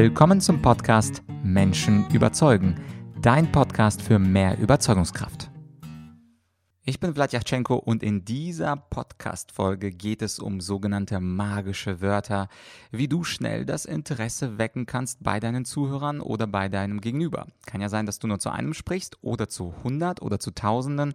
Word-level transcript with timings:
Willkommen 0.00 0.40
zum 0.40 0.62
Podcast 0.62 1.24
Menschen 1.42 2.08
überzeugen, 2.10 2.76
dein 3.20 3.50
Podcast 3.50 4.00
für 4.00 4.20
mehr 4.20 4.56
Überzeugungskraft. 4.56 5.50
Ich 6.84 7.00
bin 7.00 7.14
Vladyachenko 7.14 7.74
und 7.74 8.04
in 8.04 8.24
dieser 8.24 8.76
Podcast-Folge 8.76 9.90
geht 9.90 10.22
es 10.22 10.38
um 10.38 10.60
sogenannte 10.60 11.18
magische 11.18 12.00
Wörter, 12.00 12.46
wie 12.92 13.08
du 13.08 13.24
schnell 13.24 13.66
das 13.66 13.86
Interesse 13.86 14.56
wecken 14.56 14.86
kannst 14.86 15.24
bei 15.24 15.40
deinen 15.40 15.64
Zuhörern 15.64 16.20
oder 16.20 16.46
bei 16.46 16.68
deinem 16.68 17.00
Gegenüber. 17.00 17.48
Kann 17.66 17.80
ja 17.80 17.88
sein, 17.88 18.06
dass 18.06 18.20
du 18.20 18.28
nur 18.28 18.38
zu 18.38 18.50
einem 18.50 18.74
sprichst 18.74 19.18
oder 19.22 19.48
zu 19.48 19.74
hundert 19.82 20.22
oder 20.22 20.38
zu 20.38 20.52
tausenden, 20.52 21.12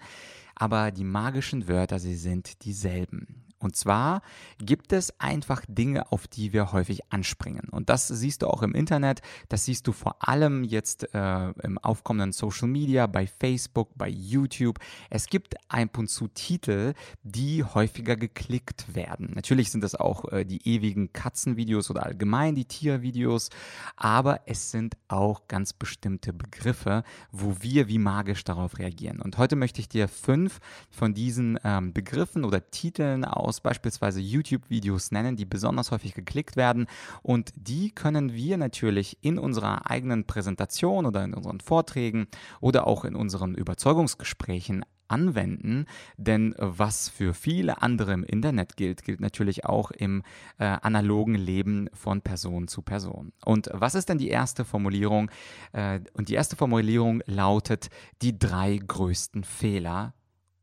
aber 0.56 0.92
die 0.92 1.06
magischen 1.06 1.70
Wörter, 1.70 2.00
sie 2.00 2.16
sind 2.16 2.66
dieselben. 2.66 3.46
Und 3.64 3.76
zwar 3.76 4.22
gibt 4.60 4.94
es 4.94 5.20
einfach 5.20 5.64
Dinge, 5.68 6.12
auf 6.12 6.28
die 6.28 6.54
wir 6.54 6.72
häufig 6.72 7.12
anspringen. 7.12 7.70
Und 7.70 7.90
das 7.90 8.08
siehst 8.08 8.42
du 8.42 8.48
auch 8.48 8.62
im 8.62 8.76
Internet, 8.76 9.22
das 9.50 9.66
siehst 9.66 9.88
du 9.88 9.92
vor 9.92 10.18
allem 10.20 10.64
jetzt 10.64 11.14
äh, 11.14 11.50
im 11.64 11.78
aufkommenden 11.78 12.34
Social 12.34 12.68
Media, 12.68 13.08
bei 13.08 13.28
Facebook, 13.28 13.90
bei 13.96 14.10
YouTube. 14.10 14.80
Es 15.10 15.28
gibt 15.28 15.56
ab 15.70 15.98
und 15.98 16.10
zu 16.10 16.28
Titel, 16.28 16.94
die 17.24 17.64
häufiger 17.64 18.16
geklickt 18.16 18.96
werden. 18.96 19.32
Natürlich 19.36 19.72
sind 19.72 19.84
das 19.84 19.96
auch 19.96 20.32
äh, 20.32 20.46
die 20.46 20.68
ewigen 20.68 21.14
Katzenvideos 21.14 21.90
oder 21.90 22.04
allgemein 22.04 22.56
die 22.56 22.66
Tiervideos, 22.66 23.50
aber 23.96 24.42
es 24.46 24.72
sind 24.72 24.96
auch 25.08 25.48
ganz 25.48 25.74
bestimmte 25.74 26.34
Begriffe, 26.34 27.04
wo 27.32 27.58
wir 27.62 27.88
wie 27.88 28.00
magisch 28.00 28.44
darauf 28.44 28.80
reagieren. 28.80 29.22
Und 29.22 29.38
heute 29.38 29.56
möchte 29.56 29.80
ich 29.80 29.90
dir 29.90 30.08
fünf 30.08 30.60
von 30.90 31.14
diesen 31.14 31.60
ähm, 31.64 31.94
Begriffen 31.94 32.44
oder 32.44 32.70
Titeln 32.72 33.26
aus 33.26 33.53
aus 33.54 33.62
beispielsweise 33.62 34.20
YouTube-Videos 34.20 35.12
nennen, 35.12 35.36
die 35.36 35.46
besonders 35.46 35.92
häufig 35.92 36.16
geklickt 36.16 36.56
werden. 36.56 36.88
Und 37.22 37.52
die 37.56 37.92
können 37.92 38.34
wir 38.34 38.58
natürlich 38.58 39.20
in 39.22 39.38
unserer 39.38 39.90
eigenen 39.90 40.26
Präsentation 40.26 41.06
oder 41.06 41.24
in 41.24 41.36
unseren 41.36 41.60
Vorträgen 41.60 42.26
oder 42.62 42.88
auch 42.88 43.06
in 43.06 43.16
unseren 43.16 43.54
Überzeugungsgesprächen 43.54 44.84
anwenden, 45.10 45.86
denn 46.18 46.56
was 46.58 47.10
für 47.10 47.36
viele 47.36 47.84
andere 47.84 48.14
im 48.14 48.24
Internet 48.24 48.78
gilt, 48.78 49.04
gilt 49.04 49.20
natürlich 49.20 49.66
auch 49.66 49.92
im 49.92 50.24
äh, 50.58 50.64
analogen 50.64 51.36
Leben 51.36 51.88
von 51.94 52.22
Person 52.22 52.68
zu 52.68 52.82
Person. 52.82 53.32
Und 53.46 53.70
was 53.74 53.94
ist 53.94 54.10
denn 54.10 54.18
die 54.18 54.30
erste 54.30 54.66
Formulierung? 54.66 55.30
Äh, 55.74 56.00
und 56.14 56.30
die 56.30 56.34
erste 56.34 56.56
Formulierung 56.56 57.22
lautet 57.28 57.90
die 58.24 58.40
drei 58.40 58.78
größten 58.78 59.44
Fehler 59.44 60.14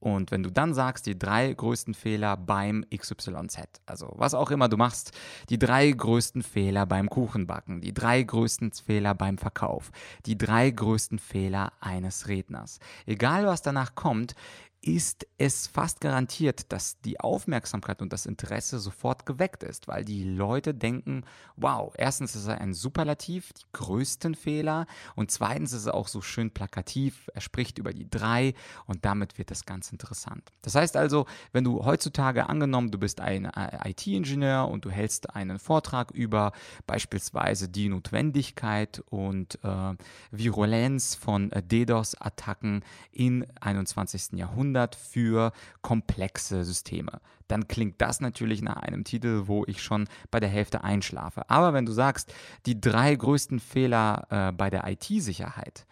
und 0.01 0.31
wenn 0.31 0.43
du 0.43 0.51
dann 0.51 0.73
sagst, 0.73 1.07
die 1.07 1.19
drei 1.19 1.53
größten 1.53 1.93
Fehler 1.93 2.37
beim 2.37 2.85
XYZ, 2.95 3.59
also 3.85 4.13
was 4.17 4.33
auch 4.33 4.51
immer 4.51 4.69
du 4.69 4.79
machst, 4.79 5.13
die 5.51 5.59
drei 5.59 5.91
größten 5.91 6.43
Fehler 6.43 6.87
beim 6.87 7.11
Kuchenbacken, 7.11 7.83
die 7.83 7.93
drei 7.93 8.23
größten 8.23 8.73
Fehler 8.73 9.15
beim 9.15 9.37
Verkauf, 9.37 9.93
die 10.25 10.39
drei 10.39 10.71
größten 10.71 11.19
Fehler 11.19 11.75
eines 11.81 12.29
Redners. 12.29 12.79
Egal 13.05 13.47
was 13.47 13.61
danach 13.61 13.95
kommt, 13.95 14.35
ist 14.83 15.27
es 15.37 15.67
fast 15.67 16.01
garantiert, 16.01 16.73
dass 16.73 17.01
die 17.01 17.21
Aufmerksamkeit 17.21 18.01
und 18.01 18.13
das 18.13 18.25
Interesse 18.25 18.79
sofort 18.79 19.27
geweckt 19.27 19.63
ist, 19.63 19.89
weil 19.89 20.05
die 20.05 20.25
Leute 20.25 20.75
denken, 20.75 21.25
wow, 21.57 21.93
erstens 21.97 22.35
ist 22.35 22.47
er 22.47 22.61
ein 22.61 22.73
Superlativ, 22.73 23.53
die 23.53 23.65
größten 23.73 24.35
Fehler 24.35 24.87
und 25.17 25.31
zweitens 25.31 25.73
ist 25.73 25.87
er 25.87 25.95
auch 25.95 26.09
so 26.09 26.23
schön 26.23 26.51
plakativ, 26.51 27.29
er 27.35 27.43
spricht 27.43 27.79
über 27.79 27.93
die 27.93 28.09
drei 28.09 28.55
und 28.87 29.05
damit 29.05 29.37
wird 29.39 29.51
das 29.51 29.67
ganz 29.67 29.93
interessant. 29.93 30.51
Das 30.63 30.75
heißt 30.75 30.97
also, 30.97 31.27
wenn 31.53 31.65
du 31.65 31.85
heutzutage 31.85 32.49
angenommen, 32.49 32.91
du 32.91 32.99
bist 32.99 33.21
ein 33.21 33.45
äh, 33.47 33.91
IT-Ingenieur 33.91 34.67
und 34.69 34.87
du 34.87 34.91
hältst 34.91 35.35
einen 35.35 35.59
Vortrag 35.59 36.11
über 36.11 36.53
beispielsweise 36.87 37.69
die 37.69 37.91
Notwendigkeit 37.91 39.03
und 39.11 39.59
äh, 39.63 39.95
Virulenz 40.31 41.15
von 41.15 41.53
äh, 41.53 41.63
DDoS-Attacken 41.63 42.83
im 43.13 43.45
21. 43.61 44.39
Jahrhundert, 44.39 44.70
Jahrhundert 44.71 44.95
für 44.95 45.53
komplexe 45.83 46.65
Systeme. 46.65 47.21
Dann 47.49 47.67
klingt 47.67 48.01
das 48.01 48.21
natürlich 48.21 48.63
nach 48.63 48.77
einem 48.77 49.05
Titel, 49.05 49.43
wo 49.47 49.65
ich 49.67 49.83
schon 49.83 50.09
bei 50.31 50.39
der 50.41 50.49
Hälfte 50.49 50.85
einschlafe. 50.85 51.49
Aber 51.51 51.73
wenn 51.73 51.87
du 51.87 51.93
sagst, 51.93 52.33
die 52.67 52.81
drei 52.81 53.15
größten 53.15 53.59
Fehler 53.59 54.27
äh, 54.31 54.53
bei 54.53 54.71
der 54.71 54.87
IT-Sicherheit, 54.87 55.87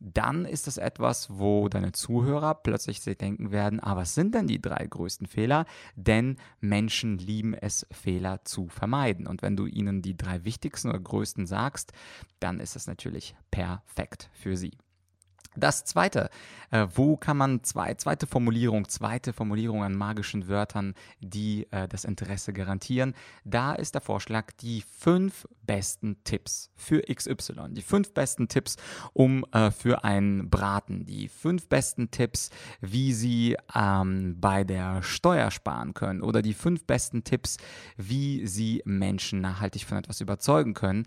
dann 0.00 0.44
ist 0.44 0.68
das 0.68 0.78
etwas, 0.78 1.28
wo 1.38 1.68
deine 1.68 1.90
Zuhörer 1.90 2.54
plötzlich 2.54 3.00
denken 3.00 3.50
werden, 3.50 3.80
ah, 3.80 3.96
was 3.96 4.14
sind 4.14 4.34
denn 4.34 4.46
die 4.46 4.62
drei 4.62 4.86
größten 4.86 5.26
Fehler? 5.26 5.64
Denn 5.96 6.36
Menschen 6.60 7.18
lieben 7.18 7.54
es, 7.54 7.84
Fehler 7.90 8.44
zu 8.44 8.68
vermeiden. 8.68 9.26
Und 9.26 9.42
wenn 9.42 9.56
du 9.56 9.66
ihnen 9.66 10.02
die 10.02 10.16
drei 10.16 10.44
wichtigsten 10.44 10.88
oder 10.88 11.00
größten 11.00 11.46
sagst, 11.46 11.92
dann 12.38 12.60
ist 12.60 12.76
das 12.76 12.86
natürlich 12.86 13.34
perfekt 13.50 14.30
für 14.32 14.56
sie. 14.56 14.78
Das 15.56 15.84
zweite, 15.84 16.30
äh, 16.70 16.86
wo 16.94 17.16
kann 17.16 17.36
man 17.36 17.64
zwei, 17.64 17.94
zweite 17.94 18.26
Formulierung, 18.26 18.88
zweite 18.88 19.32
Formulierung 19.32 19.82
an 19.82 19.94
magischen 19.94 20.48
Wörtern, 20.48 20.94
die 21.20 21.66
äh, 21.70 21.88
das 21.88 22.04
Interesse 22.04 22.52
garantieren. 22.52 23.14
Da 23.44 23.74
ist 23.74 23.94
der 23.94 24.00
Vorschlag 24.00 24.52
die 24.60 24.82
fünf 24.82 25.48
besten 25.62 26.22
Tipps 26.24 26.70
für 26.76 27.02
XY. 27.02 27.70
Die 27.70 27.82
fünf 27.82 28.12
besten 28.12 28.48
Tipps 28.48 28.76
um 29.12 29.44
äh, 29.52 29.70
für 29.70 30.04
einen 30.04 30.50
Braten. 30.50 31.06
Die 31.06 31.28
fünf 31.28 31.68
besten 31.68 32.10
Tipps, 32.10 32.50
wie 32.80 33.12
Sie 33.12 33.56
ähm, 33.74 34.36
bei 34.40 34.64
der 34.64 35.02
Steuer 35.02 35.50
sparen 35.50 35.94
können. 35.94 36.22
Oder 36.22 36.42
die 36.42 36.54
fünf 36.54 36.84
besten 36.84 37.24
Tipps, 37.24 37.56
wie 37.96 38.46
Sie 38.46 38.82
Menschen 38.84 39.40
nachhaltig 39.40 39.84
von 39.84 39.98
etwas 39.98 40.20
überzeugen 40.20 40.74
können 40.74 41.06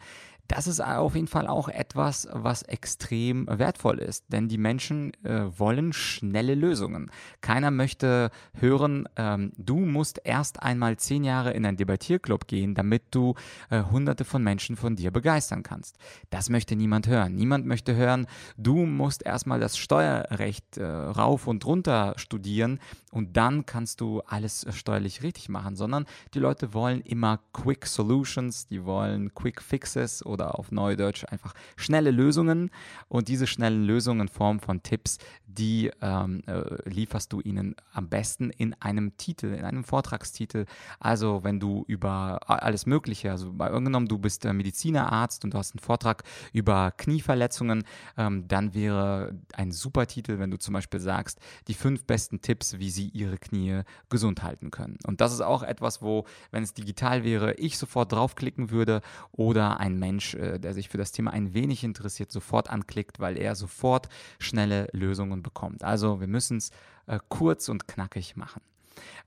das 0.51 0.67
ist 0.67 0.81
auf 0.81 1.15
jeden 1.15 1.27
Fall 1.27 1.47
auch 1.47 1.69
etwas, 1.69 2.27
was 2.31 2.63
extrem 2.63 3.47
wertvoll 3.47 3.99
ist, 3.99 4.25
denn 4.27 4.49
die 4.49 4.57
Menschen 4.57 5.13
äh, 5.23 5.43
wollen 5.57 5.93
schnelle 5.93 6.55
Lösungen. 6.55 7.09
Keiner 7.39 7.71
möchte 7.71 8.31
hören, 8.59 9.07
ähm, 9.15 9.53
du 9.57 9.77
musst 9.77 10.19
erst 10.25 10.61
einmal 10.61 10.97
zehn 10.97 11.23
Jahre 11.23 11.51
in 11.53 11.65
einen 11.65 11.77
Debattierclub 11.77 12.47
gehen, 12.47 12.75
damit 12.75 13.03
du 13.11 13.35
äh, 13.69 13.83
hunderte 13.83 14.25
von 14.25 14.43
Menschen 14.43 14.75
von 14.75 14.97
dir 14.97 15.11
begeistern 15.11 15.63
kannst. 15.63 15.95
Das 16.31 16.49
möchte 16.49 16.75
niemand 16.75 17.07
hören. 17.07 17.33
Niemand 17.33 17.65
möchte 17.65 17.95
hören, 17.95 18.27
du 18.57 18.85
musst 18.85 19.25
erstmal 19.25 19.61
das 19.61 19.77
Steuerrecht 19.77 20.77
äh, 20.77 20.83
rauf 20.83 21.47
und 21.47 21.65
runter 21.65 22.13
studieren 22.17 22.79
und 23.11 23.37
dann 23.37 23.65
kannst 23.65 24.01
du 24.01 24.21
alles 24.21 24.65
steuerlich 24.71 25.23
richtig 25.23 25.47
machen, 25.47 25.77
sondern 25.77 26.05
die 26.33 26.39
Leute 26.39 26.73
wollen 26.73 26.99
immer 27.01 27.39
Quick 27.53 27.85
Solutions, 27.85 28.67
die 28.67 28.83
wollen 28.83 29.33
Quick 29.33 29.61
Fixes 29.61 30.25
oder 30.25 30.40
oder 30.41 30.57
auf 30.57 30.71
Neudeutsch 30.71 31.25
einfach 31.29 31.53
schnelle 31.75 32.11
Lösungen. 32.11 32.71
Und 33.07 33.27
diese 33.27 33.47
schnellen 33.47 33.83
Lösungen 33.83 34.21
in 34.21 34.27
Form 34.27 34.59
von 34.59 34.83
Tipps, 34.83 35.17
die 35.53 35.91
ähm, 36.01 36.41
äh, 36.47 36.89
lieferst 36.89 37.31
du 37.33 37.41
ihnen 37.41 37.75
am 37.93 38.09
besten 38.09 38.49
in 38.49 38.73
einem 38.81 39.17
Titel, 39.17 39.47
in 39.47 39.65
einem 39.65 39.83
Vortragstitel. 39.83 40.65
Also 40.99 41.43
wenn 41.43 41.59
du 41.59 41.83
über 41.87 42.39
alles 42.47 42.85
Mögliche, 42.85 43.31
also 43.31 43.51
bei 43.53 43.69
angenommen, 43.69 44.07
du 44.07 44.17
bist 44.17 44.45
äh, 44.45 44.53
Medizinerarzt 44.53 45.43
und 45.43 45.53
du 45.53 45.57
hast 45.57 45.73
einen 45.73 45.79
Vortrag 45.79 46.23
über 46.53 46.91
Knieverletzungen, 46.91 47.83
ähm, 48.17 48.47
dann 48.47 48.73
wäre 48.73 49.33
ein 49.53 49.71
super 49.71 50.07
Titel, 50.07 50.39
wenn 50.39 50.51
du 50.51 50.57
zum 50.57 50.73
Beispiel 50.73 50.99
sagst, 50.99 51.39
die 51.67 51.73
fünf 51.73 52.05
besten 52.05 52.41
Tipps, 52.41 52.79
wie 52.79 52.89
sie 52.89 53.09
ihre 53.09 53.37
Knie 53.37 53.81
gesund 54.09 54.43
halten 54.43 54.71
können. 54.71 54.97
Und 55.05 55.21
das 55.21 55.33
ist 55.33 55.41
auch 55.41 55.63
etwas, 55.63 56.01
wo, 56.01 56.25
wenn 56.51 56.63
es 56.63 56.73
digital 56.73 57.23
wäre, 57.23 57.53
ich 57.53 57.77
sofort 57.77 58.11
draufklicken 58.11 58.71
würde 58.71 59.01
oder 59.31 59.79
ein 59.79 59.97
Mensch 59.97 60.35
äh, 60.35 60.59
der 60.59 60.73
sich 60.73 60.89
für 60.89 60.97
das 60.97 61.11
Thema 61.11 61.31
ein 61.31 61.53
wenig 61.53 61.83
interessiert, 61.83 62.31
sofort 62.31 62.69
anklickt, 62.69 63.19
weil 63.19 63.37
er 63.37 63.55
sofort 63.55 64.09
schnelle 64.39 64.87
Lösungen 64.91 65.40
bekommt. 65.41 65.83
Also 65.83 66.19
wir 66.19 66.27
müssen 66.27 66.57
es 66.57 66.71
äh, 67.07 67.19
kurz 67.29 67.69
und 67.69 67.87
knackig 67.87 68.35
machen. 68.35 68.61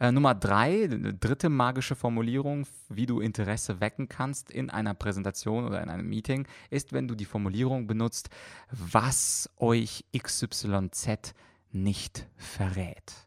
Äh, 0.01 0.13
Nummer 0.13 0.35
drei, 0.35 0.89
dritte 0.89 1.49
magische 1.49 1.95
Formulierung, 1.95 2.67
wie 2.89 3.07
du 3.07 3.21
Interesse 3.21 3.81
wecken 3.81 4.09
kannst 4.09 4.51
in 4.51 4.71
einer 4.71 4.95
Präsentation 4.95 5.65
oder 5.65 5.83
in 5.83 5.89
einem 5.89 6.09
Meeting, 6.09 6.47
ist, 6.71 6.93
wenn 6.93 7.09
du 7.09 7.15
die 7.15 7.25
Formulierung 7.25 7.87
benutzt, 7.87 8.29
was 8.71 9.51
euch 9.57 10.05
XYZ 10.17 11.35
nicht 11.73 12.29
verrät. 12.37 13.27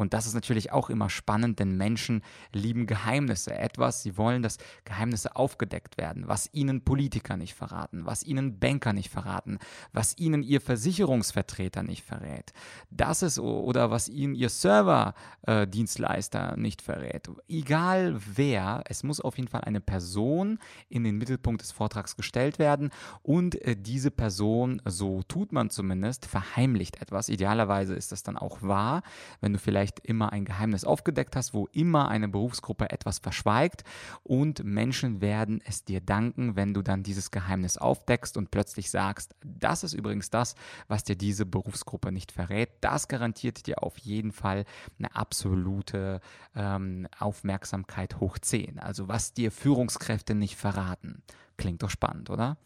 Und 0.00 0.14
das 0.14 0.26
ist 0.26 0.32
natürlich 0.32 0.72
auch 0.72 0.88
immer 0.88 1.10
spannend, 1.10 1.58
denn 1.58 1.76
Menschen 1.76 2.22
lieben 2.54 2.86
Geheimnisse. 2.86 3.52
Etwas, 3.52 4.02
sie 4.02 4.16
wollen, 4.16 4.42
dass 4.42 4.56
Geheimnisse 4.86 5.36
aufgedeckt 5.36 5.98
werden, 5.98 6.26
was 6.26 6.48
ihnen 6.54 6.84
Politiker 6.84 7.36
nicht 7.36 7.52
verraten, 7.52 8.06
was 8.06 8.22
ihnen 8.22 8.58
Banker 8.58 8.94
nicht 8.94 9.10
verraten, 9.10 9.58
was 9.92 10.16
ihnen 10.16 10.42
ihr 10.42 10.62
Versicherungsvertreter 10.62 11.82
nicht 11.82 12.02
verrät. 12.02 12.54
Das 12.90 13.20
ist 13.20 13.38
oder 13.38 13.90
was 13.90 14.08
ihnen 14.08 14.34
ihr 14.34 14.48
Serverdienstleister 14.48 16.54
äh, 16.54 16.56
nicht 16.58 16.80
verrät. 16.80 17.28
Egal 17.46 18.18
wer, 18.34 18.82
es 18.86 19.02
muss 19.02 19.20
auf 19.20 19.36
jeden 19.36 19.50
Fall 19.50 19.64
eine 19.64 19.82
Person 19.82 20.60
in 20.88 21.04
den 21.04 21.18
Mittelpunkt 21.18 21.60
des 21.60 21.72
Vortrags 21.72 22.16
gestellt 22.16 22.58
werden 22.58 22.88
und 23.22 23.62
äh, 23.66 23.76
diese 23.76 24.10
Person, 24.10 24.80
so 24.86 25.22
tut 25.24 25.52
man 25.52 25.68
zumindest, 25.68 26.24
verheimlicht 26.24 27.02
etwas. 27.02 27.28
Idealerweise 27.28 27.94
ist 27.94 28.12
das 28.12 28.22
dann 28.22 28.38
auch 28.38 28.62
wahr, 28.62 29.02
wenn 29.42 29.52
du 29.52 29.58
vielleicht 29.58 29.89
vielleicht 29.90 30.00
immer 30.00 30.32
ein 30.32 30.44
Geheimnis 30.44 30.84
aufgedeckt 30.84 31.36
hast, 31.36 31.52
wo 31.54 31.66
immer 31.72 32.08
eine 32.08 32.28
Berufsgruppe 32.28 32.90
etwas 32.90 33.18
verschweigt 33.18 33.84
und 34.22 34.64
Menschen 34.64 35.20
werden 35.20 35.60
es 35.64 35.84
dir 35.84 36.00
danken, 36.00 36.56
wenn 36.56 36.74
du 36.74 36.82
dann 36.82 37.02
dieses 37.02 37.30
Geheimnis 37.30 37.76
aufdeckst 37.76 38.36
und 38.36 38.50
plötzlich 38.50 38.90
sagst, 38.90 39.34
das 39.44 39.82
ist 39.84 39.94
übrigens 39.94 40.30
das, 40.30 40.54
was 40.88 41.04
dir 41.04 41.16
diese 41.16 41.46
Berufsgruppe 41.46 42.12
nicht 42.12 42.32
verrät. 42.32 42.70
Das 42.80 43.08
garantiert 43.08 43.66
dir 43.66 43.82
auf 43.82 43.98
jeden 43.98 44.32
Fall 44.32 44.64
eine 44.98 45.14
absolute 45.14 46.20
ähm, 46.54 47.08
Aufmerksamkeit 47.18 48.20
hoch 48.20 48.38
10. 48.38 48.78
Also 48.78 49.08
was 49.08 49.32
dir 49.32 49.50
Führungskräfte 49.50 50.34
nicht 50.34 50.56
verraten. 50.56 51.22
Klingt 51.56 51.82
doch 51.82 51.90
spannend, 51.90 52.30
oder? 52.30 52.56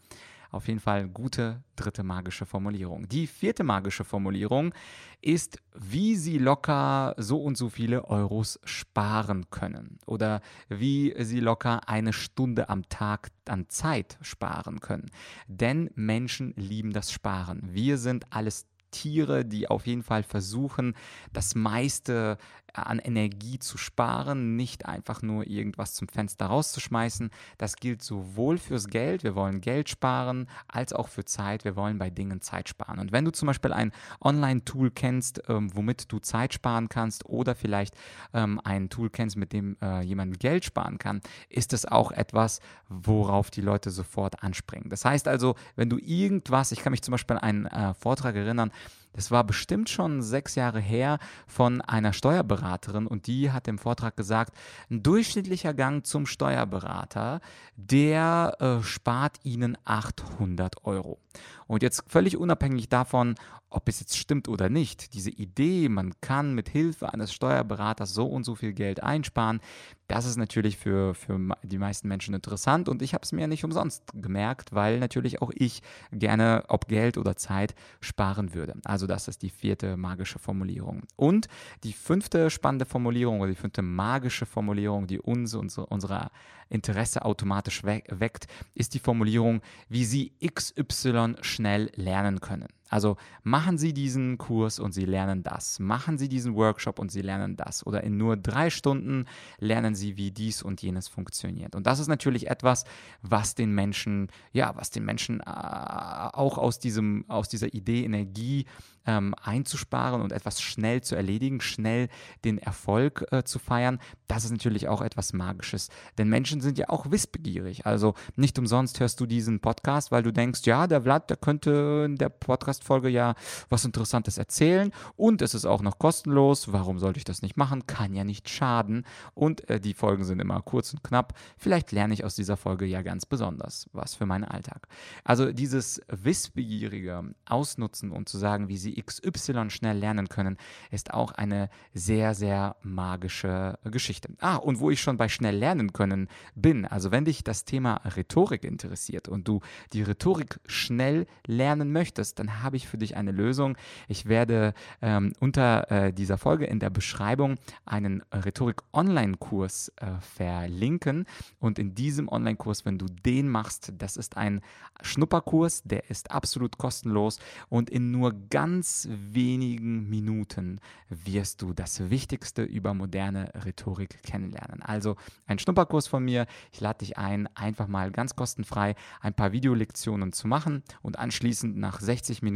Auf 0.55 0.69
jeden 0.69 0.79
Fall 0.79 1.09
gute 1.09 1.61
dritte 1.75 2.01
magische 2.01 2.45
Formulierung. 2.45 3.09
Die 3.09 3.27
vierte 3.27 3.65
magische 3.65 4.05
Formulierung 4.05 4.73
ist, 5.19 5.57
wie 5.73 6.15
Sie 6.15 6.37
locker 6.37 7.13
so 7.17 7.43
und 7.43 7.57
so 7.57 7.67
viele 7.67 8.05
Euros 8.05 8.57
sparen 8.63 9.49
können 9.49 9.99
oder 10.05 10.39
wie 10.69 11.13
Sie 11.19 11.41
locker 11.41 11.89
eine 11.89 12.13
Stunde 12.13 12.69
am 12.69 12.87
Tag 12.87 13.31
an 13.49 13.67
Zeit 13.67 14.17
sparen 14.21 14.79
können. 14.79 15.11
Denn 15.49 15.89
Menschen 15.93 16.53
lieben 16.55 16.93
das 16.93 17.11
Sparen. 17.11 17.61
Wir 17.73 17.97
sind 17.97 18.25
alles 18.29 18.65
Tiere, 18.91 19.43
die 19.43 19.67
auf 19.67 19.85
jeden 19.85 20.03
Fall 20.03 20.23
versuchen, 20.23 20.95
das 21.33 21.53
meiste 21.53 22.37
an 22.83 22.99
Energie 22.99 23.59
zu 23.59 23.77
sparen, 23.77 24.55
nicht 24.55 24.85
einfach 24.85 25.21
nur 25.21 25.47
irgendwas 25.47 25.93
zum 25.93 26.07
Fenster 26.07 26.47
rauszuschmeißen. 26.47 27.29
Das 27.57 27.75
gilt 27.75 28.01
sowohl 28.01 28.57
fürs 28.57 28.87
Geld, 28.87 29.23
wir 29.23 29.35
wollen 29.35 29.61
Geld 29.61 29.89
sparen, 29.89 30.47
als 30.67 30.93
auch 30.93 31.07
für 31.07 31.25
Zeit, 31.25 31.65
wir 31.65 31.75
wollen 31.75 31.97
bei 31.97 32.09
Dingen 32.09 32.41
Zeit 32.41 32.69
sparen. 32.69 32.99
Und 32.99 33.11
wenn 33.11 33.25
du 33.25 33.31
zum 33.31 33.47
Beispiel 33.47 33.73
ein 33.73 33.91
Online-Tool 34.21 34.91
kennst, 34.91 35.41
ähm, 35.47 35.75
womit 35.75 36.11
du 36.11 36.19
Zeit 36.19 36.53
sparen 36.53 36.89
kannst 36.89 37.25
oder 37.25 37.55
vielleicht 37.55 37.95
ähm, 38.33 38.59
ein 38.63 38.89
Tool 38.89 39.09
kennst, 39.09 39.37
mit 39.37 39.53
dem 39.53 39.77
äh, 39.81 40.01
jemand 40.01 40.39
Geld 40.39 40.65
sparen 40.65 40.97
kann, 40.97 41.21
ist 41.49 41.73
es 41.73 41.85
auch 41.85 42.11
etwas, 42.11 42.59
worauf 42.89 43.51
die 43.51 43.61
Leute 43.61 43.91
sofort 43.91 44.43
anspringen. 44.43 44.89
Das 44.89 45.05
heißt 45.05 45.27
also, 45.27 45.55
wenn 45.75 45.89
du 45.89 45.97
irgendwas, 45.97 46.71
ich 46.71 46.79
kann 46.79 46.91
mich 46.91 47.01
zum 47.01 47.13
Beispiel 47.13 47.37
an 47.37 47.43
einen 47.43 47.65
äh, 47.65 47.93
Vortrag 47.93 48.35
erinnern, 48.35 48.71
das 49.15 49.31
war 49.31 49.43
bestimmt 49.43 49.89
schon 49.89 50.21
sechs 50.21 50.55
Jahre 50.55 50.79
her 50.79 51.19
von 51.47 51.81
einer 51.81 52.13
Steuerberaterin 52.13 53.07
und 53.07 53.27
die 53.27 53.51
hat 53.51 53.67
im 53.67 53.77
Vortrag 53.77 54.17
gesagt, 54.17 54.53
ein 54.91 55.03
durchschnittlicher 55.03 55.73
Gang 55.73 56.05
zum 56.05 56.25
Steuerberater, 56.25 57.39
der 57.77 58.57
äh, 58.59 58.83
spart 58.83 59.39
Ihnen 59.43 59.77
800 59.85 60.85
Euro. 60.85 61.19
Und 61.67 61.83
jetzt 61.83 62.03
völlig 62.07 62.37
unabhängig 62.37 62.89
davon, 62.89 63.35
ob 63.69 63.89
es 63.89 63.99
jetzt 63.99 64.17
stimmt 64.17 64.47
oder 64.47 64.69
nicht, 64.69 65.13
diese 65.13 65.31
Idee, 65.31 65.89
man 65.89 66.13
kann 66.21 66.53
mit 66.53 66.69
Hilfe 66.69 67.11
eines 67.11 67.33
Steuerberaters 67.33 68.13
so 68.13 68.25
und 68.25 68.43
so 68.45 68.55
viel 68.55 68.73
Geld 68.73 69.03
einsparen, 69.03 69.59
das 70.07 70.25
ist 70.25 70.37
natürlich 70.37 70.77
für, 70.77 71.15
für 71.15 71.39
die 71.63 71.79
meisten 71.79 72.07
Menschen 72.07 72.35
interessant 72.35 72.87
und 72.87 73.01
ich 73.01 73.13
habe 73.13 73.23
es 73.23 73.31
mir 73.31 73.47
nicht 73.47 73.63
umsonst 73.63 74.03
gemerkt, 74.13 74.73
weil 74.73 74.99
natürlich 74.99 75.41
auch 75.41 75.51
ich 75.53 75.81
gerne, 76.11 76.63
ob 76.67 76.87
Geld 76.87 77.17
oder 77.17 77.35
Zeit, 77.35 77.73
sparen 78.01 78.53
würde. 78.53 78.75
Also 78.85 79.07
das 79.07 79.27
ist 79.27 79.41
die 79.41 79.49
vierte 79.49 79.97
magische 79.97 80.37
Formulierung. 80.37 81.03
Und 81.15 81.47
die 81.83 81.93
fünfte 81.93 82.51
spannende 82.51 82.85
Formulierung 82.85 83.41
oder 83.41 83.49
die 83.49 83.55
fünfte 83.55 83.81
magische 83.81 84.45
Formulierung, 84.45 85.07
die 85.07 85.19
uns, 85.19 85.55
unsere, 85.55 85.87
unser 85.87 86.29
Interesse 86.69 87.25
automatisch 87.25 87.83
weckt, 87.83 88.47
ist 88.73 88.93
die 88.93 88.99
Formulierung, 88.99 89.61
wie 89.89 90.05
Sie 90.05 90.33
XY 90.45 91.24
schnell 91.41 91.91
lernen 91.95 92.39
können. 92.39 92.67
Also 92.89 93.17
machen 93.43 93.77
Sie 93.77 93.93
diesen 93.93 94.37
Kurs 94.37 94.79
und 94.79 94.93
Sie 94.93 95.05
lernen 95.05 95.43
das. 95.43 95.79
Machen 95.79 96.17
Sie 96.17 96.29
diesen 96.29 96.55
Workshop 96.55 96.99
und 96.99 97.11
Sie 97.11 97.21
lernen 97.21 97.57
das. 97.57 97.85
Oder 97.85 98.03
in 98.03 98.17
nur 98.17 98.37
drei 98.37 98.69
Stunden 98.69 99.25
lernen 99.59 99.95
Sie, 99.95 100.17
wie 100.17 100.31
dies 100.31 100.61
und 100.61 100.81
jenes 100.81 101.07
funktioniert. 101.07 101.75
Und 101.75 101.87
das 101.87 101.99
ist 101.99 102.07
natürlich 102.07 102.47
etwas, 102.47 102.85
was 103.21 103.55
den 103.55 103.71
Menschen, 103.73 104.29
ja, 104.53 104.75
was 104.75 104.91
den 104.91 105.05
Menschen 105.05 105.39
äh, 105.39 105.43
auch 105.45 106.57
aus, 106.57 106.79
diesem, 106.79 107.25
aus 107.27 107.49
dieser 107.49 107.73
Idee 107.73 108.03
Energie 108.03 108.65
ähm, 109.05 109.35
einzusparen 109.41 110.21
und 110.21 110.31
etwas 110.31 110.61
schnell 110.61 111.01
zu 111.01 111.15
erledigen, 111.15 111.61
schnell 111.61 112.09
den 112.43 112.57
Erfolg 112.57 113.25
äh, 113.31 113.43
zu 113.43 113.59
feiern, 113.59 113.99
das 114.27 114.45
ist 114.45 114.51
natürlich 114.51 114.87
auch 114.87 115.01
etwas 115.01 115.33
Magisches. 115.33 115.89
Denn 116.17 116.29
Menschen 116.29 116.61
sind 116.61 116.77
ja 116.77 116.89
auch 116.89 117.11
wissbegierig. 117.11 117.85
Also 117.85 118.15
nicht 118.35 118.57
umsonst 118.57 118.99
hörst 118.99 119.19
du 119.19 119.25
diesen 119.25 119.59
Podcast, 119.59 120.11
weil 120.11 120.23
du 120.23 120.33
denkst, 120.33 120.61
ja, 120.65 120.87
der 120.87 121.03
Vlad, 121.03 121.29
der 121.29 121.37
könnte 121.37 122.03
in 122.05 122.17
der 122.17 122.29
Podcast-Folge 122.75 123.09
ja 123.09 123.35
was 123.69 123.85
Interessantes 123.85 124.37
erzählen 124.37 124.91
und 125.15 125.41
es 125.41 125.53
ist 125.53 125.65
auch 125.65 125.81
noch 125.81 125.99
kostenlos. 125.99 126.71
Warum 126.71 126.99
sollte 126.99 127.17
ich 127.17 127.23
das 127.23 127.41
nicht 127.41 127.57
machen? 127.57 127.87
Kann 127.87 128.13
ja 128.13 128.23
nicht 128.23 128.49
schaden. 128.49 129.05
Und 129.33 129.69
äh, 129.69 129.79
die 129.79 129.93
Folgen 129.93 130.23
sind 130.23 130.39
immer 130.39 130.61
kurz 130.61 130.93
und 130.93 131.03
knapp. 131.03 131.33
Vielleicht 131.57 131.91
lerne 131.91 132.13
ich 132.13 132.23
aus 132.23 132.35
dieser 132.35 132.57
Folge 132.57 132.85
ja 132.85 133.01
ganz 133.01 133.25
besonders 133.25 133.87
was 133.93 134.15
für 134.15 134.25
meinen 134.25 134.43
Alltag. 134.43 134.87
Also 135.23 135.51
dieses 135.51 136.01
wissbegierige 136.07 137.35
Ausnutzen 137.45 138.11
und 138.11 138.29
zu 138.29 138.37
sagen, 138.37 138.67
wie 138.67 138.77
sie 138.77 139.01
XY 139.01 139.69
schnell 139.69 139.97
lernen 139.97 140.27
können, 140.27 140.57
ist 140.91 141.13
auch 141.13 141.31
eine 141.31 141.69
sehr, 141.93 142.35
sehr 142.35 142.75
magische 142.81 143.79
Geschichte. 143.85 144.29
Ah, 144.39 144.55
und 144.55 144.79
wo 144.79 144.91
ich 144.91 145.01
schon 145.01 145.17
bei 145.17 145.29
schnell 145.29 145.55
lernen 145.55 145.93
können 145.93 146.27
bin, 146.55 146.85
also 146.85 147.11
wenn 147.11 147.25
dich 147.25 147.43
das 147.43 147.65
Thema 147.65 148.01
Rhetorik 148.05 148.63
interessiert 148.63 149.27
und 149.27 149.47
du 149.47 149.61
die 149.93 150.01
Rhetorik 150.01 150.59
schnell 150.65 151.25
lernen 151.45 151.91
möchtest, 151.91 152.39
dann 152.39 152.61
habe 152.65 152.77
ich 152.77 152.87
für 152.87 152.97
dich 152.97 153.15
eine 153.15 153.31
Lösung. 153.31 153.77
Ich 154.07 154.25
werde 154.25 154.73
ähm, 155.01 155.33
unter 155.39 155.91
äh, 155.91 156.11
dieser 156.11 156.37
Folge 156.37 156.65
in 156.65 156.79
der 156.79 156.89
Beschreibung 156.89 157.55
einen 157.85 158.23
Rhetorik-Online-Kurs 158.33 159.93
äh, 159.97 160.19
verlinken 160.19 161.25
und 161.59 161.79
in 161.79 161.95
diesem 161.95 162.27
Online-Kurs, 162.27 162.85
wenn 162.85 162.97
du 162.97 163.05
den 163.05 163.47
machst, 163.47 163.93
das 163.97 164.17
ist 164.17 164.35
ein 164.35 164.61
Schnupperkurs, 165.01 165.83
der 165.83 166.09
ist 166.09 166.31
absolut 166.31 166.77
kostenlos 166.77 167.39
und 167.69 167.89
in 167.89 168.11
nur 168.11 168.33
ganz 168.49 169.07
wenigen 169.11 170.09
Minuten 170.09 170.79
wirst 171.09 171.61
du 171.61 171.73
das 171.73 172.09
Wichtigste 172.09 172.63
über 172.63 172.93
moderne 172.93 173.51
Rhetorik 173.63 174.23
kennenlernen. 174.23 174.81
Also 174.81 175.15
ein 175.45 175.59
Schnupperkurs 175.59 176.07
von 176.07 176.23
mir. 176.23 176.47
Ich 176.71 176.81
lade 176.81 176.99
dich 176.99 177.17
ein, 177.17 177.47
einfach 177.55 177.87
mal 177.87 178.11
ganz 178.11 178.35
kostenfrei 178.35 178.95
ein 179.21 179.33
paar 179.33 179.51
Videolektionen 179.51 180.33
zu 180.33 180.47
machen 180.47 180.83
und 181.01 181.19
anschließend 181.19 181.77
nach 181.77 181.99
60 181.99 182.41
Minuten 182.41 182.54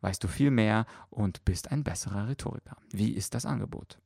weißt 0.00 0.22
du 0.22 0.28
viel 0.28 0.50
mehr 0.50 0.86
und 1.10 1.44
bist 1.44 1.70
ein 1.70 1.84
besserer 1.84 2.28
Rhetoriker. 2.28 2.76
Wie 2.90 3.12
ist 3.12 3.34
das 3.34 3.46
Angebot? 3.46 3.98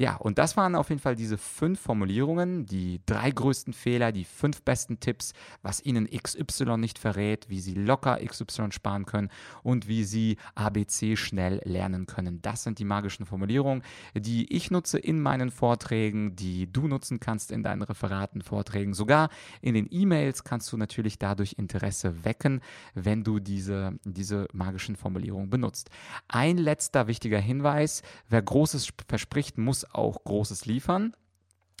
Ja, 0.00 0.14
und 0.14 0.38
das 0.38 0.56
waren 0.56 0.76
auf 0.76 0.90
jeden 0.90 1.00
Fall 1.00 1.16
diese 1.16 1.36
fünf 1.36 1.80
Formulierungen, 1.80 2.66
die 2.66 3.00
drei 3.04 3.32
größten 3.32 3.72
Fehler, 3.72 4.12
die 4.12 4.24
fünf 4.24 4.62
besten 4.62 5.00
Tipps, 5.00 5.32
was 5.62 5.84
Ihnen 5.84 6.08
XY 6.08 6.76
nicht 6.78 7.00
verrät, 7.00 7.48
wie 7.48 7.58
Sie 7.58 7.74
locker 7.74 8.16
XY 8.24 8.70
sparen 8.70 9.06
können 9.06 9.28
und 9.64 9.88
wie 9.88 10.04
Sie 10.04 10.36
ABC 10.54 11.16
schnell 11.16 11.60
lernen 11.64 12.06
können. 12.06 12.40
Das 12.42 12.62
sind 12.62 12.78
die 12.78 12.84
magischen 12.84 13.26
Formulierungen, 13.26 13.82
die 14.14 14.54
ich 14.54 14.70
nutze 14.70 15.00
in 15.00 15.20
meinen 15.20 15.50
Vorträgen, 15.50 16.36
die 16.36 16.72
du 16.72 16.86
nutzen 16.86 17.18
kannst 17.18 17.50
in 17.50 17.64
deinen 17.64 17.82
Referaten, 17.82 18.42
Vorträgen. 18.42 18.94
Sogar 18.94 19.30
in 19.60 19.74
den 19.74 19.88
E-Mails 19.90 20.44
kannst 20.44 20.72
du 20.72 20.76
natürlich 20.76 21.18
dadurch 21.18 21.54
Interesse 21.54 22.24
wecken, 22.24 22.60
wenn 22.94 23.24
du 23.24 23.40
diese, 23.40 23.98
diese 24.04 24.46
magischen 24.52 24.94
Formulierungen 24.94 25.50
benutzt. 25.50 25.90
Ein 26.28 26.56
letzter 26.56 27.08
wichtiger 27.08 27.40
Hinweis, 27.40 28.02
wer 28.28 28.42
Großes 28.42 28.90
verspricht, 29.08 29.58
muss 29.58 29.87
auch 29.92 30.24
Großes 30.24 30.66
liefern. 30.66 31.14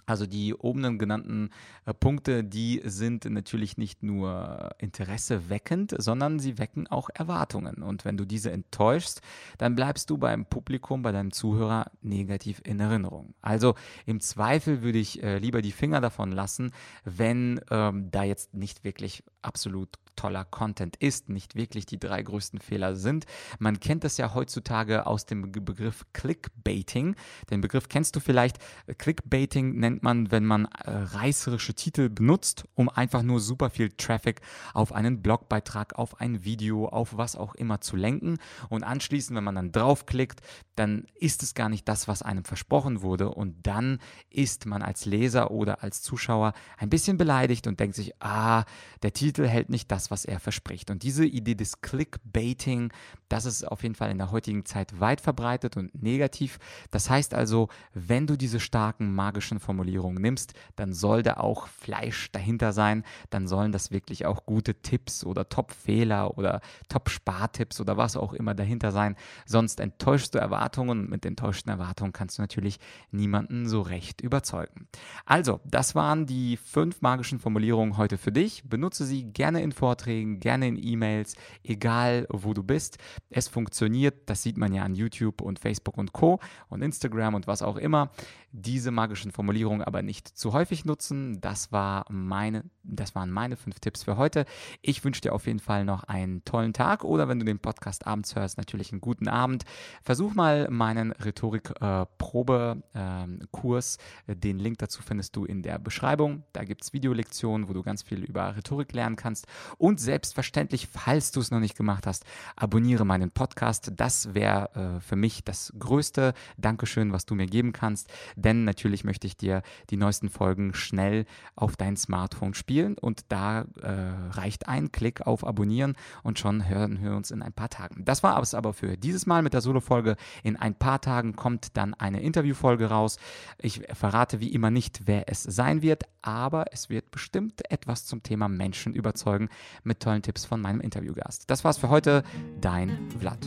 Also 0.08 0.24
die 0.24 0.54
oben 0.54 0.98
genannten 0.98 1.50
äh, 1.84 1.92
Punkte, 1.92 2.42
die 2.42 2.80
sind 2.84 3.26
natürlich 3.26 3.76
nicht 3.76 4.02
nur 4.02 4.70
Interesse 4.78 5.50
weckend, 5.50 5.94
sondern 5.98 6.38
sie 6.38 6.56
wecken 6.56 6.86
auch 6.86 7.10
Erwartungen. 7.12 7.82
Und 7.82 8.06
wenn 8.06 8.16
du 8.16 8.24
diese 8.24 8.50
enttäuschst, 8.50 9.20
dann 9.58 9.74
bleibst 9.74 10.08
du 10.08 10.16
beim 10.16 10.46
Publikum, 10.46 11.02
bei 11.02 11.12
deinem 11.12 11.30
Zuhörer 11.30 11.90
negativ 12.00 12.62
in 12.64 12.80
Erinnerung. 12.80 13.34
Also 13.42 13.74
im 14.06 14.20
Zweifel 14.20 14.80
würde 14.82 14.98
ich 14.98 15.22
äh, 15.22 15.36
lieber 15.36 15.60
die 15.60 15.72
Finger 15.72 16.00
davon 16.00 16.32
lassen, 16.32 16.72
wenn 17.04 17.60
ähm, 17.70 18.10
da 18.10 18.22
jetzt 18.22 18.54
nicht 18.54 18.84
wirklich 18.84 19.24
absolut 19.42 19.98
toller 20.18 20.44
Content 20.44 20.96
ist, 20.96 21.28
nicht 21.28 21.54
wirklich 21.54 21.86
die 21.86 21.98
drei 21.98 22.22
größten 22.22 22.58
Fehler 22.58 22.96
sind. 22.96 23.24
Man 23.60 23.78
kennt 23.78 24.02
das 24.02 24.16
ja 24.16 24.34
heutzutage 24.34 25.06
aus 25.06 25.26
dem 25.26 25.52
Begriff 25.52 26.04
Clickbaiting. 26.12 27.14
Den 27.50 27.60
Begriff 27.60 27.88
kennst 27.88 28.16
du 28.16 28.20
vielleicht. 28.20 28.58
Clickbaiting 28.98 29.78
nennt 29.78 30.02
man, 30.02 30.32
wenn 30.32 30.44
man 30.44 30.64
äh, 30.64 30.90
reißerische 30.90 31.74
Titel 31.74 32.08
benutzt, 32.08 32.64
um 32.74 32.88
einfach 32.88 33.22
nur 33.22 33.38
super 33.38 33.70
viel 33.70 33.90
Traffic 33.90 34.40
auf 34.74 34.92
einen 34.92 35.22
Blogbeitrag, 35.22 35.96
auf 35.96 36.20
ein 36.20 36.44
Video, 36.44 36.88
auf 36.88 37.16
was 37.16 37.36
auch 37.36 37.54
immer 37.54 37.80
zu 37.80 37.94
lenken. 37.94 38.38
Und 38.68 38.82
anschließend, 38.82 39.36
wenn 39.36 39.44
man 39.44 39.54
dann 39.54 39.70
draufklickt, 39.70 40.40
dann 40.74 41.06
ist 41.14 41.44
es 41.44 41.54
gar 41.54 41.68
nicht 41.68 41.88
das, 41.88 42.08
was 42.08 42.22
einem 42.22 42.44
versprochen 42.44 43.02
wurde. 43.02 43.30
Und 43.30 43.66
dann 43.66 44.00
ist 44.30 44.66
man 44.66 44.82
als 44.82 45.04
Leser 45.04 45.52
oder 45.52 45.84
als 45.84 46.02
Zuschauer 46.02 46.54
ein 46.76 46.90
bisschen 46.90 47.18
beleidigt 47.18 47.68
und 47.68 47.78
denkt 47.78 47.94
sich, 47.94 48.20
ah, 48.20 48.64
der 49.02 49.12
Titel 49.12 49.27
Titel 49.28 49.46
hält 49.46 49.68
nicht 49.68 49.90
das, 49.92 50.10
was 50.10 50.24
er 50.24 50.40
verspricht. 50.40 50.90
Und 50.90 51.02
diese 51.02 51.26
Idee 51.26 51.54
des 51.54 51.82
Clickbaiting, 51.82 52.90
das 53.28 53.44
ist 53.44 53.62
auf 53.62 53.82
jeden 53.82 53.94
Fall 53.94 54.10
in 54.10 54.16
der 54.16 54.30
heutigen 54.30 54.64
Zeit 54.64 55.00
weit 55.00 55.20
verbreitet 55.20 55.76
und 55.76 56.02
negativ. 56.02 56.58
Das 56.90 57.10
heißt 57.10 57.34
also, 57.34 57.68
wenn 57.92 58.26
du 58.26 58.38
diese 58.38 58.58
starken 58.58 59.14
magischen 59.14 59.60
Formulierungen 59.60 60.22
nimmst, 60.22 60.54
dann 60.76 60.94
soll 60.94 61.22
da 61.22 61.34
auch 61.34 61.66
Fleisch 61.68 62.32
dahinter 62.32 62.72
sein, 62.72 63.04
dann 63.28 63.46
sollen 63.46 63.70
das 63.70 63.90
wirklich 63.90 64.24
auch 64.24 64.46
gute 64.46 64.76
Tipps 64.80 65.24
oder 65.24 65.50
Top-Fehler 65.50 66.38
oder 66.38 66.62
Top-Spartipps 66.88 67.82
oder 67.82 67.98
was 67.98 68.16
auch 68.16 68.32
immer 68.32 68.54
dahinter 68.54 68.92
sein. 68.92 69.14
Sonst 69.44 69.78
enttäuschst 69.78 70.34
du 70.34 70.38
Erwartungen 70.38 71.00
und 71.00 71.10
mit 71.10 71.26
enttäuschten 71.26 71.70
Erwartungen 71.70 72.14
kannst 72.14 72.38
du 72.38 72.42
natürlich 72.42 72.80
niemanden 73.10 73.68
so 73.68 73.82
recht 73.82 74.22
überzeugen. 74.22 74.88
Also, 75.26 75.60
das 75.66 75.94
waren 75.94 76.24
die 76.24 76.56
fünf 76.56 77.02
magischen 77.02 77.38
Formulierungen 77.38 77.98
heute 77.98 78.16
für 78.16 78.32
dich. 78.32 78.64
Benutze 78.64 79.04
sie 79.04 79.17
gerne 79.24 79.62
in 79.62 79.72
Vorträgen, 79.72 80.40
gerne 80.40 80.68
in 80.68 80.82
E-Mails, 80.82 81.34
egal 81.62 82.26
wo 82.30 82.54
du 82.54 82.62
bist. 82.62 82.98
Es 83.30 83.48
funktioniert, 83.48 84.28
das 84.28 84.42
sieht 84.42 84.56
man 84.56 84.72
ja 84.72 84.82
an 84.82 84.94
YouTube 84.94 85.40
und 85.40 85.58
Facebook 85.58 85.98
und 85.98 86.12
Co. 86.12 86.40
und 86.68 86.82
Instagram 86.82 87.34
und 87.34 87.46
was 87.46 87.62
auch 87.62 87.76
immer. 87.76 88.10
Diese 88.50 88.90
magischen 88.90 89.30
Formulierungen 89.30 89.82
aber 89.82 90.00
nicht 90.00 90.26
zu 90.26 90.54
häufig 90.54 90.86
nutzen. 90.86 91.38
Das, 91.42 91.70
war 91.70 92.06
meine, 92.08 92.64
das 92.82 93.14
waren 93.14 93.30
meine 93.30 93.56
fünf 93.56 93.78
Tipps 93.78 94.04
für 94.04 94.16
heute. 94.16 94.46
Ich 94.80 95.04
wünsche 95.04 95.20
dir 95.20 95.34
auf 95.34 95.46
jeden 95.46 95.58
Fall 95.58 95.84
noch 95.84 96.04
einen 96.04 96.42
tollen 96.44 96.72
Tag 96.72 97.04
oder 97.04 97.28
wenn 97.28 97.38
du 97.38 97.44
den 97.44 97.58
Podcast 97.58 98.06
abends 98.06 98.34
hörst, 98.36 98.56
natürlich 98.56 98.90
einen 98.90 99.02
guten 99.02 99.28
Abend. 99.28 99.66
Versuch 100.02 100.34
mal 100.34 100.66
meinen 100.70 101.12
Rhetorik-Probe-Kurs. 101.12 103.98
Äh, 104.26 104.36
den 104.36 104.58
Link 104.58 104.78
dazu 104.78 105.02
findest 105.02 105.36
du 105.36 105.44
in 105.44 105.62
der 105.62 105.78
Beschreibung. 105.78 106.44
Da 106.54 106.64
gibt 106.64 106.84
es 106.84 106.94
Videolektionen, 106.94 107.68
wo 107.68 107.74
du 107.74 107.82
ganz 107.82 108.02
viel 108.02 108.24
über 108.24 108.56
Rhetorik 108.56 108.94
lernen 109.08 109.16
kannst. 109.16 109.46
Und 109.78 110.00
selbstverständlich, 110.00 110.88
falls 110.90 111.32
du 111.32 111.40
es 111.40 111.50
noch 111.50 111.60
nicht 111.60 111.76
gemacht 111.76 112.06
hast, 112.06 112.24
abonniere 112.56 113.04
meinen 113.04 113.30
Podcast. 113.30 113.92
Das 113.96 114.34
wäre 114.34 114.96
äh, 114.98 115.00
für 115.00 115.16
mich 115.16 115.44
das 115.44 115.72
größte 115.78 116.34
Dankeschön, 116.56 117.12
was 117.12 117.26
du 117.26 117.34
mir 117.34 117.46
geben 117.46 117.72
kannst. 117.72 118.08
Denn 118.36 118.64
natürlich 118.64 119.04
möchte 119.04 119.26
ich 119.26 119.36
dir 119.36 119.62
die 119.90 119.96
neuesten 119.96 120.28
Folgen 120.28 120.74
schnell 120.74 121.24
auf 121.56 121.76
dein 121.76 121.96
Smartphone 121.96 122.54
spielen. 122.54 122.96
Und 122.98 123.24
da 123.28 123.62
äh, 123.82 124.30
reicht 124.30 124.68
ein 124.68 124.92
Klick 124.92 125.26
auf 125.26 125.46
Abonnieren 125.46 125.96
und 126.22 126.38
schon 126.38 126.68
hören 126.68 127.02
wir 127.02 127.12
uns 127.16 127.30
in 127.30 127.42
ein 127.42 127.52
paar 127.52 127.70
Tagen. 127.70 128.04
Das 128.04 128.22
war 128.22 128.40
es 128.42 128.54
aber 128.54 128.72
für 128.72 128.96
dieses 128.96 129.26
Mal 129.26 129.42
mit 129.42 129.54
der 129.54 129.60
Solo-Folge. 129.60 130.16
In 130.42 130.56
ein 130.56 130.74
paar 130.74 131.00
Tagen 131.00 131.36
kommt 131.36 131.76
dann 131.76 131.94
eine 131.94 132.20
Interviewfolge 132.20 132.86
raus. 132.86 133.18
Ich 133.58 133.82
verrate 133.92 134.40
wie 134.40 134.52
immer 134.52 134.70
nicht, 134.70 135.02
wer 135.06 135.28
es 135.28 135.42
sein 135.42 135.82
wird, 135.82 136.04
aber 136.22 136.66
es 136.72 136.90
wird 136.90 137.10
bestimmt 137.10 137.70
etwas 137.70 138.04
zum 138.04 138.22
Thema 138.22 138.48
Menschen 138.48 138.94
überzeugen 138.98 139.48
mit 139.84 140.00
tollen 140.00 140.22
Tipps 140.22 140.44
von 140.44 140.60
meinem 140.60 140.80
Interviewgast. 140.80 141.48
Das 141.48 141.64
war's 141.64 141.78
für 141.78 141.88
heute. 141.88 142.22
Dein 142.60 143.08
Vlad. 143.18 143.38